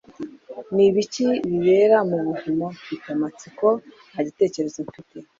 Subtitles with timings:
[0.73, 2.65] ni ibiki bibera mu buvumo?
[2.77, 3.67] mfite amatsiko.
[4.11, 5.17] nta gitekerezo mfite